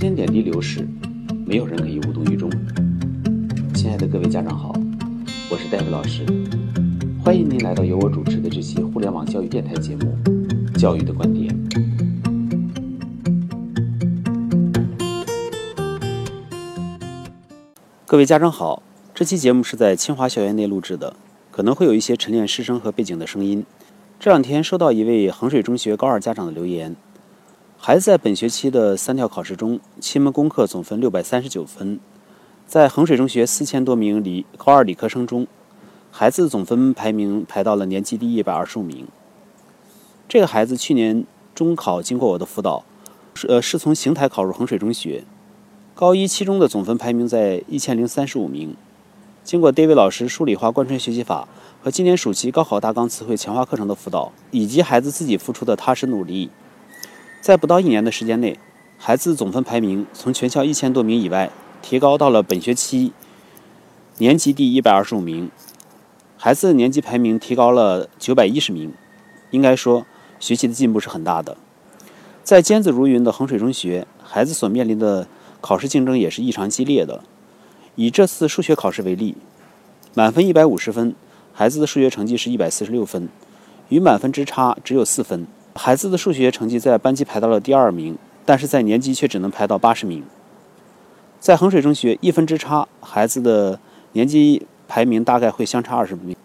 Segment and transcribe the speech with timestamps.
[0.00, 0.88] 间点滴流逝，
[1.44, 2.50] 没有人可以无动于衷。
[3.74, 4.74] 亲爱的各位家长好，
[5.50, 6.24] 我是戴维老师，
[7.22, 10.16] 欢迎您来到由我主持的这期互联网教育电台节目
[10.80, 11.54] 《教育的观点》。
[18.06, 18.82] 各位家长好，
[19.14, 21.14] 这期节目是在清华校园内录制的，
[21.50, 23.66] 可能会有一些晨练师生和背景的声音。
[24.18, 26.96] 这两天收到一位衡水中学高二家长的留言。
[27.82, 31.98] 孩子在本学期的三条考试中，七门功课总分六百三十九分，
[32.66, 35.46] 在衡水中学四千多名理高二理科生中，
[36.10, 39.08] 孩子总分排名排到了年级第一百二十五名。
[40.28, 42.84] 这个孩子去年中考经过我的辅导，
[43.32, 45.24] 是呃是从邢台考入衡水中学，
[45.94, 48.76] 高一期中的总分排名在一千零三十五名。
[49.42, 51.48] 经过 David 老师数理化贯穿学习法
[51.82, 56.50] 和今年暑期高考大纲词汇强化课程的辅导，以及孩子自己付出的踏实努力。
[57.40, 58.58] 在不到一年的时间内，
[58.98, 63.12] 孩子总分排名从全校一千多名以外，提高到了本学期
[64.18, 65.50] 年级第一百二十五名。
[66.36, 68.92] 孩子年级排名提高了九百一十名，
[69.52, 70.04] 应该说
[70.38, 71.56] 学习的进步是很大的。
[72.44, 75.26] 在尖子如云的衡水中学，孩子所面临的
[75.62, 77.22] 考试竞争也是异常激烈的。
[77.94, 79.34] 以这次数学考试为例，
[80.14, 81.14] 满分一百五十分，
[81.54, 83.30] 孩子的数学成绩是一百四十六分，
[83.88, 85.46] 与满分之差只有四分。
[85.82, 90.22] 孩子的数学成绩在班级排到了第二名，但是在年级却只能排到八十名。
[91.38, 93.80] 在衡水中学，一分之差，孩子的
[94.12, 96.36] 年级排名大概会相差二十名。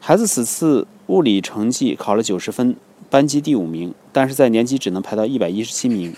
[0.00, 2.74] 孩子此次物理成绩考了九十分，
[3.10, 6.14] 班级第五名，但是在年级只能排到一百一十七名。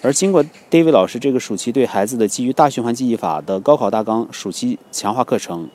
[0.00, 5.68] 而经过 David 老师这个暑期对孩子的基于大循环记忆法的高考大纲暑期强化课程，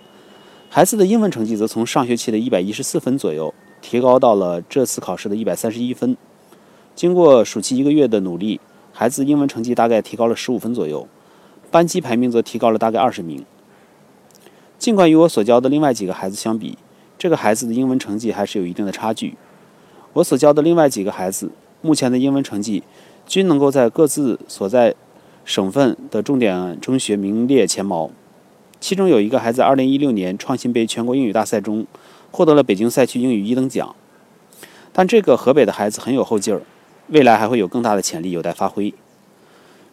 [0.69, 3.53] 孩子的英文成绩则从上学期的一百一十四分左右。
[3.87, 6.17] 提高到了这次考试的一百三十一分。
[6.95, 8.59] 经过暑期一个月的努力，
[8.91, 11.07] 孩子英文成绩大概提高了十五分左右，
[11.69, 13.45] 班级排名则提高了大概二十名。
[14.79, 16.79] 尽管与我所教的另外几个孩子相比，
[17.19, 19.35] 这个孩子的英文成绩还是有一定的差距。
[20.13, 21.51] 我所教的另外几个孩子
[21.83, 22.81] 目前的英文成绩
[23.27, 24.95] 均能够在各自所在
[25.43, 28.09] 省份的重点中学名列前茅。
[28.79, 31.85] 其中有一个还在，二零一六年创新杯全国英语大赛中。
[32.35, 33.95] 获得了北京赛区英语一等奖，
[34.91, 36.63] 但这个河北的孩子很有后劲儿，
[37.07, 38.93] 未来还会有更大的潜力有待发挥。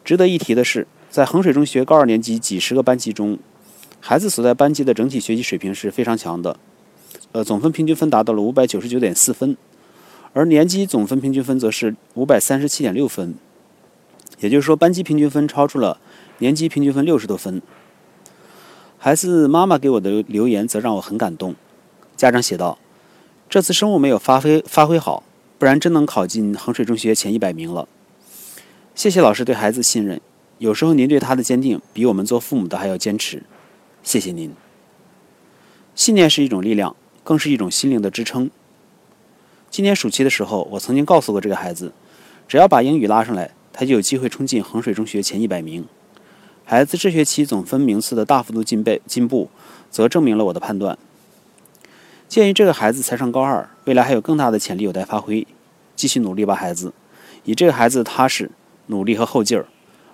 [0.04, 3.38] 值得一提的是，在衡水中学高二年级几十个班级中，
[4.00, 6.56] 孩子所在班级的整体学习水平是非常强的，
[7.30, 9.56] 呃，总分平均分达到了五百九十九点四分，
[10.32, 13.36] 而年级总分平均分则是五百三十七点六分，
[14.40, 16.00] 也就是说，班级平均分超出了
[16.38, 17.62] 年级平均分六十多分。
[18.98, 21.54] 孩子妈妈给我的留言则让我很感动。
[22.22, 22.78] 家长写道
[23.50, 25.24] ：“这次生物没有发挥发挥好，
[25.58, 27.88] 不然真能考进衡水中学前一百名了。
[28.94, 30.20] 谢谢老师对孩子信任，
[30.58, 33.42] 有时候您对他的坚定比我们做父母的还要坚持。
[34.04, 34.54] 谢谢您。
[35.96, 36.94] 信念是一种力量，
[37.24, 38.48] 更是一种心灵的支撑。
[39.68, 41.92] 今年暑期的时候，我曾经告诉过这个孩子，
[42.46, 45.84] 只要把英语拉上来，他就有机会冲进衡水中学前一百名。
[46.64, 49.50] 孩子这学期总分名次的大幅度进倍进步，
[49.90, 50.96] 则证明了我的判断。”
[52.32, 55.46] 鉴于这个孩子才上高二，未来还有更大的潜力有待发挥，
[55.94, 56.94] 继续努力吧，孩子。
[57.44, 58.50] 以这个孩子的踏实、
[58.86, 59.66] 努力和后劲儿，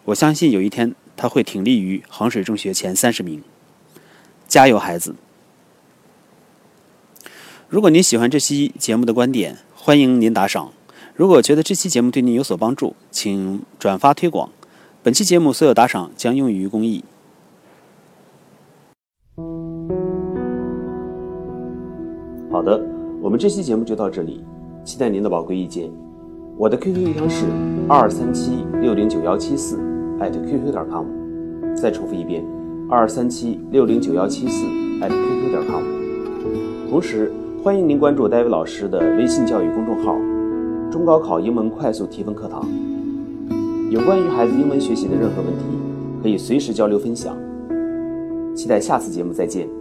[0.07, 3.41] 我相信有一天他会挺立于衡水中学前三十名。
[4.49, 5.15] 加油，孩子！
[7.69, 10.73] 如果您喜欢这期节目的观点，欢迎您打赏。
[11.15, 14.51] 如果觉得这期节目对您有所帮助，请转发推广。
[15.05, 17.05] 本期节目所有打赏将用于公益。
[22.51, 22.81] 好的，
[23.21, 24.43] 我们这期节目就到这里，
[24.83, 25.91] 期待您的宝贵意见。
[26.57, 27.45] 我的 QQ 邮箱是
[27.87, 29.79] 二三七六零九幺七四
[30.19, 31.05] 艾特 QQ 点 com，
[31.77, 32.43] 再重复一遍，
[32.89, 34.67] 二三七六零九幺七四
[35.01, 35.83] 艾特 QQ 点 com。
[36.89, 37.31] 同时，
[37.63, 40.17] 欢迎您关注戴维老师的微信教育公众号
[40.91, 42.67] “中高考英文快速提分课堂”，
[43.93, 45.65] 有关于孩子英文学习的任何问题，
[46.23, 47.37] 可以随时交流分享。
[48.55, 49.78] 期待下次节目再见。